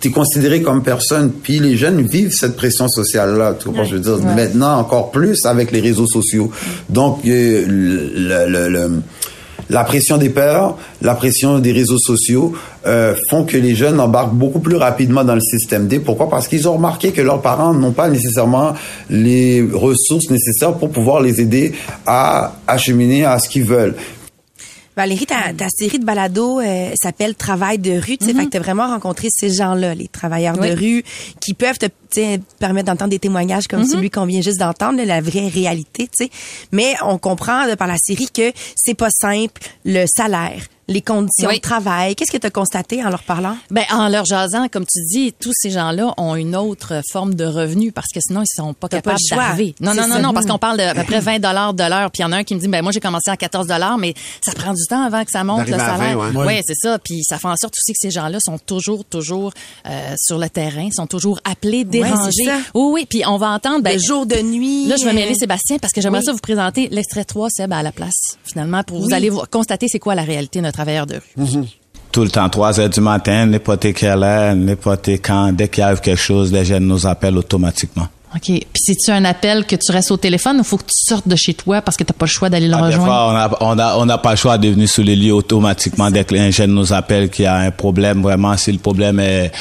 [0.00, 1.30] t'es considéré comme personne.
[1.32, 3.54] Puis les jeunes vivent cette pression sociale là.
[3.58, 3.84] Tu comprends?
[3.84, 4.34] Je veux dire, Ouais.
[4.34, 6.50] maintenant encore plus avec les réseaux sociaux.
[6.90, 9.00] Donc euh, le, le- le-
[9.70, 12.52] la pression des peurs, la pression des réseaux sociaux
[12.86, 16.00] euh, font que les jeunes embarquent beaucoup plus rapidement dans le système D.
[16.00, 16.28] Pourquoi?
[16.28, 18.74] Parce qu'ils ont remarqué que leurs parents n'ont pas nécessairement
[19.08, 21.72] les ressources nécessaires pour pouvoir les aider
[22.06, 23.94] à acheminer à ce qu'ils veulent.
[24.96, 28.16] Valérie, ta, ta série de balados euh, s'appelle Travail de rue.
[28.16, 30.70] Tu sais, fait que t'as vraiment rencontré ces gens-là, les travailleurs Oui.
[30.70, 31.04] de rue,
[31.40, 31.86] qui peuvent te
[32.60, 33.88] permettre d'entendre des témoignages comme Mhm.
[33.88, 36.04] celui qu'on vient juste d'entendre, là, la vraie réalité.
[36.16, 36.30] Tu sais,
[36.70, 41.48] mais on comprend de par la série que c'est pas simple le salaire, les conditions
[41.48, 41.56] Oui.
[41.56, 42.14] de travail?
[42.14, 43.56] Qu'est-ce que tu as constaté en leur parlant?
[43.70, 47.44] Ben, en leur jasant, comme tu dis, tous ces gens-là ont une autre forme de
[47.44, 49.74] revenu parce que sinon, ils sont pas capables d'arriver.
[49.80, 52.10] Non, non, non, non, parce qu'on parle de à peu près 20 dollars de l'heure.
[52.10, 53.66] Puis il y en a un qui me dit, ben moi, j'ai commencé à 14
[53.66, 56.18] dollars, mais ça prend du temps avant que ça monte le salaire.
[56.18, 56.46] 20, ouais.
[56.46, 56.98] ouais, c'est ça.
[56.98, 59.52] Puis ça fait en sorte aussi que ces gens-là sont toujours, toujours
[59.86, 62.30] euh, sur le terrain, sont toujours appelés, dérangés.
[62.32, 62.58] c'est ça.
[62.74, 63.06] oui, oui.
[63.08, 64.86] Puis on va entendre, ben, de jour, de nuit.
[64.86, 66.26] Là, je vais mêler Sébastien parce que j'aimerais oui.
[66.26, 69.14] ça vous présenter l'extrait 3, Seb, à la place, finalement, pour vous Oui.
[69.14, 70.73] allez constater c'est quoi la réalité notre
[71.16, 71.68] rue.
[72.12, 76.00] tout le temps, 3 heures du matin, n'importe quelle heure, n'importe quand, dès qu'il arrive
[76.00, 78.06] quelque chose, les jeunes nous appellent automatiquement.
[78.34, 78.42] OK.
[78.46, 81.36] Puis c'est-tu un appel que tu restes au téléphone ou faut que tu sortes de
[81.36, 83.04] chez toi parce que t'as pas le choix d'aller le Ah, rejoindre?
[83.06, 85.32] fois, on n'a on a, on n'a pas le choix de venir sur les lieux
[85.34, 88.22] automatiquement dès que un jeune nous appelle qu'il y a un problème.
[88.22, 89.52] Vraiment, si le problème est,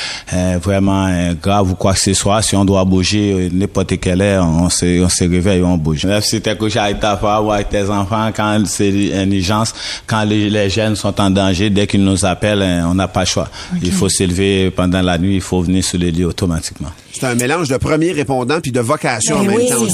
[0.62, 1.08] vraiment
[1.42, 4.70] grave ou quoi que ce soit, si on doit bouger euh, n'importe quelle heure, on
[4.70, 6.08] se, on se réveille et on bouge.
[6.44, 9.74] T'es couché avec ta femme ou avec tes enfants, quand c'est une urgence,
[10.08, 13.22] quand les, les jeunes sont en danger, dès qu'ils nous appellent, euh, on n'a pas
[13.22, 13.48] le choix.
[13.82, 16.90] Il faut s'élever pendant la nuit, il faut venir sur les lieux automatiquement.
[17.14, 19.86] C'est un mélange de premier répondant puis de vocation en Ben même temps.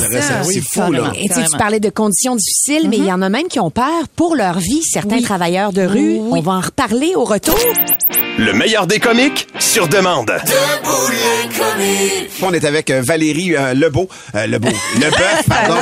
[0.44, 1.12] c'est fou, là.
[1.16, 4.08] Et tu parlais de conditions difficiles, mais il y en a même qui ont peur
[4.16, 5.22] pour leur vie, certains Oui.
[5.24, 6.18] travailleurs de rue.
[6.32, 7.60] On va en reparler au retour.
[8.38, 10.32] Le meilleur des comiques sur demande.
[12.42, 14.08] On est avec euh, Valérie euh, Lebeau.
[14.34, 14.70] Euh, Lebeau.
[14.96, 15.76] Lebeuf, pardon.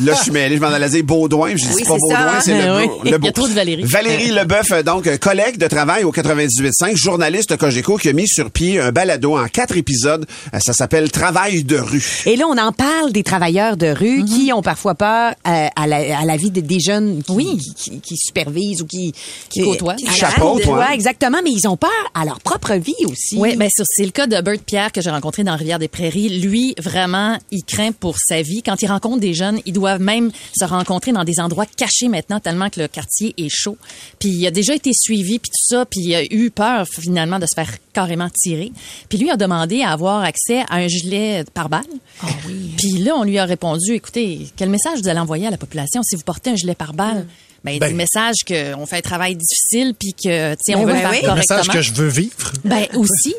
[0.00, 1.50] Là, je suis mêlé, je m'en allais dire Baudouin.
[1.50, 2.22] Je dis Oui, pas c'est ça.
[2.22, 3.00] Baudouin, c'est Eh Lebeau.
[3.04, 3.10] oui.
[3.10, 3.18] Lebeau.
[3.22, 3.84] Il y a trop de Valérie.
[3.84, 8.26] Valérie Lebeuf, euh, donc euh, collègue de travail au 98.5, journaliste Cogeco qui a mis
[8.26, 10.26] sur pied un balado en quatre épisodes.
[10.60, 12.22] Ça s'appelle Travail de rue.
[12.24, 14.24] Et là, on en parle des travailleurs de rue Mhm.
[14.24, 17.74] qui ont parfois peur euh, à, la, à la vie de- des jeunes qui, qui,
[17.74, 19.12] qui- qui supervisent ou qui...
[19.50, 19.94] Qui côtoient.
[19.96, 23.36] Qui chapeautent, ouais, exactement, mais ils ont peur à leur propre vie aussi.
[23.36, 25.88] Oui, ben ça, c'est le cas de Bert Pierre que j'ai rencontré dans Rivière des
[25.88, 26.40] Prairies.
[26.40, 28.62] Lui, vraiment, il craint pour sa vie.
[28.62, 32.40] Quand il rencontre des jeunes, ils doivent même se rencontrer dans des endroits cachés maintenant
[32.40, 33.76] tellement que le quartier est chaud.
[34.18, 37.38] Puis il a déjà été suivi puis tout ça, puis il a eu peur finalement
[37.38, 38.72] de se faire carrément tirer.
[39.08, 41.82] Puis lui a demandé à avoir accès à un gilet pare-balles.
[42.76, 46.02] Puis là, on lui a répondu, écoutez, quel message vous allez envoyer à la population
[46.02, 47.26] si vous portez un gilet pare-balles?
[47.64, 47.88] Ben, Ben.
[47.90, 50.98] du message qu'on fait un travail difficile puis que, tu sais, on Ben veut oui,
[50.98, 51.16] le faire oui.
[51.22, 51.56] Le correctement.
[51.58, 52.52] message que je veux vivre.
[52.64, 53.34] Ben aussi.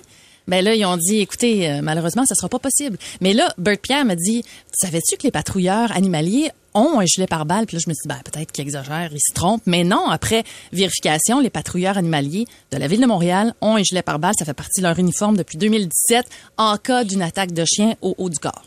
[0.47, 2.97] Ben là, ils ont dit, écoutez, euh, malheureusement, ça sera pas possible.
[3.21, 7.65] Mais là, Bert Pierre m'a dit, savais-tu que les patrouilleurs animaliers ont un gilet pare-balles?
[7.65, 9.62] Puis là, je me suis dit, ben, peut-être qu'ils exagèrent, ils se trompent.
[9.67, 14.01] Mais non, après vérification, les patrouilleurs animaliers de la ville de Montréal ont un gilet
[14.01, 14.33] pare-balles.
[14.38, 16.25] Ça fait partie de leur uniforme depuis 2017
[16.57, 18.63] en cas d'une attaque de chien au haut du corps.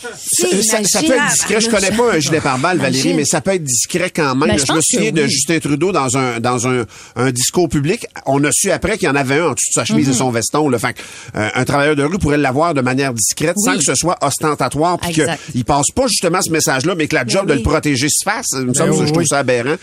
[0.00, 1.60] Ça, peut être discret.
[1.60, 3.16] Je connais pas un gilet pare-balles, Valérie, Imagine.
[3.16, 4.48] mais ça peut être discret quand même.
[4.50, 5.26] Ben, je je me souviens de.
[5.26, 6.84] Justin Trudeau dans un dans un,
[7.16, 8.06] un discours public.
[8.26, 10.12] On a su après qu'il y en avait un en dessous de sa chemise Mhm.
[10.14, 10.68] et son veston.
[10.68, 10.78] Là.
[10.78, 11.00] Fait que,
[11.36, 14.98] euh, un travailleur de rue pourrait l'avoir de manière discrète sans que ce soit ostentatoire,
[14.98, 15.12] puis
[15.52, 18.52] qu'il passe pas justement ce message-là, mais que la job de le protéger se fasse.
[18.52, 19.76] Me semble oui, je trouve ça aberrant.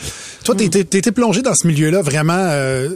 [0.43, 2.89] Toi, t'es t'es- t'es été plongé dans ce milieu-là vraiment euh,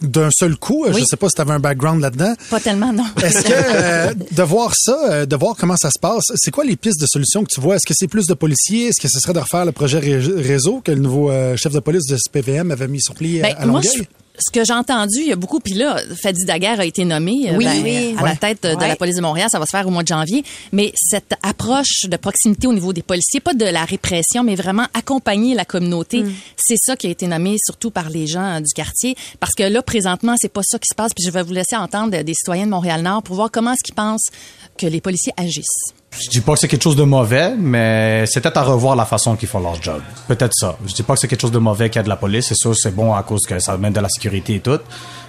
[0.00, 0.86] d'un seul coup.
[0.90, 2.34] Je sais pas si t'avais un background là-dedans.
[2.50, 3.04] Pas tellement, non.
[3.22, 6.61] Est-ce que euh, de voir ça, euh, de voir comment ça se passe, c'est quoi
[6.64, 7.76] les pistes de solutions que tu vois?
[7.76, 8.88] Est-ce que c'est plus de policiers?
[8.88, 11.72] Est-ce que ce serait de refaire le projet ré- réseau que le nouveau euh, chef
[11.72, 13.98] de police de SPVM avait mis sur pied euh, Ben, à moi, Longueuil?
[13.98, 14.04] je-
[14.38, 17.50] ce que j'ai entendu, il y a beaucoup, puis là, Fadi Daguerre a été nommé
[17.50, 18.14] euh, Oui, ben, oui.
[18.18, 19.48] à la tête de, la police de Montréal.
[19.52, 20.42] Ça va se faire au mois de janvier.
[20.72, 24.86] Mais cette approche de proximité au niveau des policiers, pas de la répression, mais vraiment
[24.94, 26.24] accompagner la communauté,
[26.56, 29.16] c'est ça qui a été nommé surtout par les gens du quartier.
[29.38, 31.12] Parce que là, présentement, c'est pas ça qui se passe.
[31.14, 33.94] Puis je vais vous laisser entendre des citoyens de Montréal-Nord pour voir comment est-ce qu'ils
[33.94, 34.30] pensent
[34.76, 35.94] que les policiers agissent.
[36.20, 39.04] Je dis pas que c'est quelque chose de mauvais, mais c'est peut-être à revoir la
[39.04, 40.00] façon qu'ils font leur job.
[40.28, 40.76] Peut-être ça.
[40.86, 42.46] Je dis pas que c'est quelque chose de mauvais qu'il y a de la police.
[42.48, 44.78] C'est sûr, c'est bon à cause que ça amène de la sécurité et tout.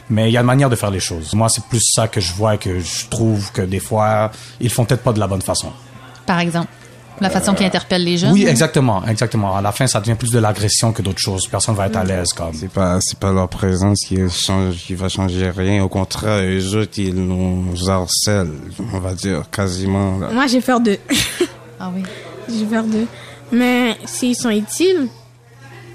[0.10, 1.34] Mais il y a une manière de faire les choses.
[1.34, 4.84] Moi, c'est plus ça que je vois que je trouve que des fois, ils font
[4.84, 5.72] peut-être pas de la bonne façon.
[6.26, 6.68] Par exemple,
[7.22, 8.32] la façon qu'ils interpellent les jeunes.
[8.34, 9.56] Oui, exactement, exactement.
[9.56, 11.48] À la fin, ça devient plus de l'agression que d'autres choses.
[11.48, 12.54] Personne va être à l'aise comme.
[12.54, 15.84] C'est pas, c'est pas leur présence qui change, qui va changer rien.
[15.84, 18.52] Au contraire, eux autres, ils nous harcèlent,
[18.94, 20.18] on va dire, quasiment.
[20.20, 20.30] là.
[20.32, 20.98] Moi, j'ai peur d'eux.
[21.80, 22.04] Ah oui.
[22.48, 23.08] J'ai peur d'eux.
[23.52, 25.08] Mais s'ils sont utiles,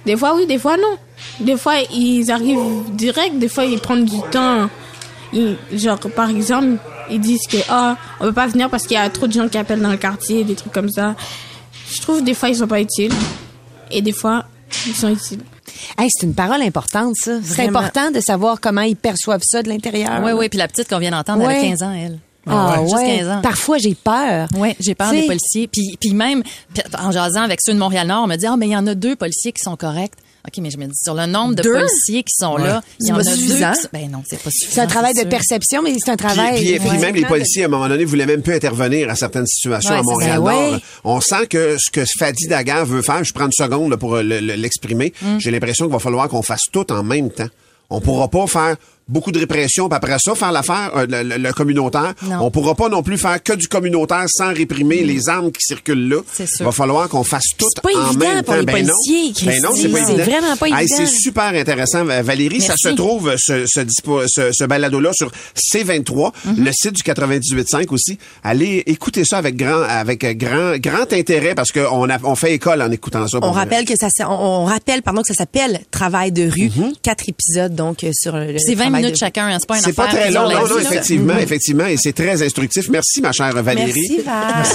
[0.05, 0.97] des fois oui, des fois non.
[1.41, 4.69] Des fois, ils arrivent direct, des fois, ils prennent du temps.
[5.33, 6.77] Ils- genre, par exemple,
[7.11, 9.49] ils disent que, ah, on peut pas venir parce qu'il y a trop de gens
[9.49, 11.14] qui appellent dans le quartier, des trucs comme ça.
[11.90, 13.12] Je trouve des fois, ils sont pas utiles.
[13.90, 14.44] Et des fois,
[14.87, 15.40] ils sont utiles.
[15.99, 17.38] Hey, c'est une parole importante, ça.
[17.42, 20.21] C'est important de savoir comment ils perçoivent ça de l'intérieur.
[20.23, 20.49] Oui, oui.
[20.49, 21.68] Puis la petite qu'on vient d'entendre, elle a Ouais.
[21.71, 22.18] 15 ans, elle.
[22.51, 23.18] Ah, ouais.
[23.18, 23.40] 15 ans.
[23.42, 24.49] Parfois, j'ai peur.
[24.57, 25.68] Oui, j'ai peur T'sais- des policiers.
[25.68, 26.42] Puis, puis même,
[26.99, 28.94] en jasant avec ceux de Montréal-Nord, on me dit, ah, mais il y en a
[28.94, 30.14] deux policiers qui sont corrects.
[30.49, 31.73] OK, mais je me dis, sur le nombre de Deux?
[31.75, 33.31] policiers qui sont là, il y C'est en pas a deux.
[33.37, 33.73] suffisant.
[33.73, 34.71] qui sont- Ben non, c'est pas suffisant.
[34.75, 36.61] C'est un travail de perception, mais c'est un Puis, travail.
[36.65, 36.99] puis, puis Ouais.
[36.99, 39.97] même les policiers, à un moment donné, voulaient même plus intervenir à certaines situations Ouais,
[39.99, 40.33] à c'est Montréal.
[40.35, 40.71] ça, ouais.
[40.73, 40.81] Nord.
[41.05, 44.17] On sent que ce que Fadi Daguerre veut faire, je prends une seconde là, pour
[44.17, 45.39] euh, le- le- l'exprimer, Mm.
[45.39, 47.49] j'ai l'impression qu'il va falloir qu'on fasse tout en même temps.
[47.91, 48.77] On pourra pas faire
[49.09, 52.14] beaucoup de répression, puis après ça, faire l'affaire, euh, le, le- communautaire.
[52.23, 52.38] Non.
[52.42, 56.09] On pourra pas non plus faire que du communautaire sans réprimer les armes qui circulent
[56.09, 56.16] là.
[56.33, 58.61] C'est Il va falloir qu'on fasse tout C'est pas en évident même pour temps.
[58.61, 58.92] les Ben non.
[59.07, 60.25] policiers, Ben non, c'est pas C'est évident.
[60.31, 60.94] vraiment pas Hey, évident.
[60.99, 62.61] c'est super intéressant, Valérie.
[62.61, 66.64] Ça se trouve, ce, ce, dispo- ce, ce balado-là, sur C23, Mhm.
[66.64, 68.18] le site du 98.5 aussi.
[68.44, 72.83] Allez écouter ça avec grand, avec grand, grand intérêt parce qu'on a, on fait école
[72.83, 73.38] en écoutant ça.
[73.42, 76.71] On rappelle que ça, on, on rappelle pardon que ça s'appelle Travail de rue,
[77.03, 78.57] quatre épisodes donc euh, sur le.
[78.59, 80.49] C'est 20 travail minutes de- chacun, hein, c'est pas une C'est pas affaire très long,
[80.49, 81.41] non, non, effectivement, Mhm.
[81.41, 82.89] effectivement, et c'est très instructif.
[82.91, 83.93] Merci, ma chère Valérie.
[83.95, 84.23] Merci,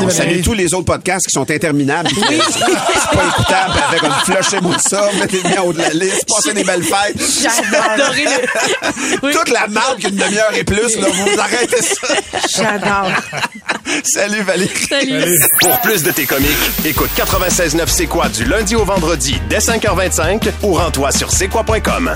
[0.06, 0.12] Val.
[0.12, 2.10] Salue tous les autres podcasts qui sont interminables.
[2.16, 2.40] Oui.
[2.54, 3.74] c'est pas écoutable.
[3.90, 7.18] Avec comme flushez-moi ça, mettez-le bien en haut de la liste, passez des belles fêtes.
[7.42, 9.32] J'adore.
[9.32, 12.08] Toute la marque qu'une demi-heure et plus, là, vous arrêtez ça.
[12.56, 13.12] J'adore.
[14.04, 14.72] Salut Valérie.
[14.90, 15.38] Salut.
[15.62, 16.50] Pour plus de tes comiques,
[16.86, 22.16] écoute 96.9 C'est quoi du lundi au vendredi dès 5h25 ou rends-toi sur c'est quoi.com.